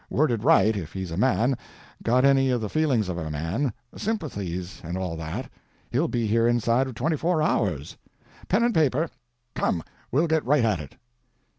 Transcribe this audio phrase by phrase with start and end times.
[0.09, 4.97] Worded right, if he's a man—got any of the feelings of a man, sympathies and
[4.97, 5.47] all that,
[5.91, 7.97] he'll be here inside of twenty four hours.
[8.47, 10.95] Pen and paper—come, we'll get right at it."